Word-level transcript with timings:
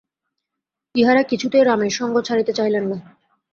ইঁহারা 0.95 1.23
কিছুতেই 1.23 1.63
রামের 1.63 1.93
সঙ্গ 1.99 2.15
ছাড়িতে 2.21 2.51
চাহিলেন 2.53 2.85
না। 2.87 2.97